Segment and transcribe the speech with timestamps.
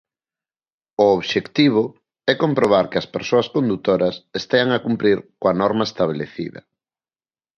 [1.03, 1.83] O obxectivo
[2.31, 6.61] é comprobar que as persoas condutoras estean a cumprir coa norma estabelecida.